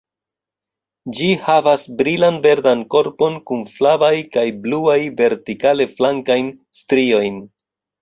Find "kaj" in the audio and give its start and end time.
4.39-4.49